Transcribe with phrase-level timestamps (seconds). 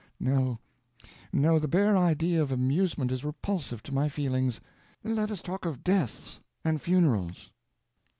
[0.19, 4.59] No—no, the bare idea of amusement is repulsive to my feelings:
[5.03, 7.51] Let us talk of death and funerals."